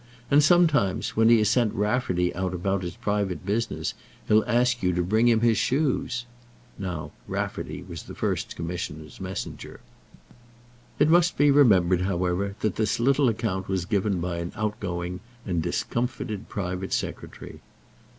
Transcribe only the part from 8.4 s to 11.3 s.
Commissioner's messenger. It